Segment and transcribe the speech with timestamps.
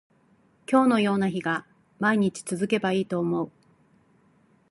[0.67, 1.67] 今日のような日が
[1.99, 3.51] 毎日続けばいいと思う